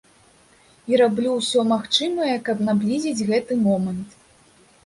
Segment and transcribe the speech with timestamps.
[0.93, 4.21] І раблю ўсё магчымае, каб наблізіць гэты момант.